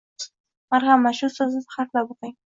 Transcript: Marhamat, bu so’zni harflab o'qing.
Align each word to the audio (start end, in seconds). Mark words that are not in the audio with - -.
Marhamat, 0.75 1.19
bu 1.25 1.29
so’zni 1.35 1.61
harflab 1.75 2.15
o'qing. 2.17 2.33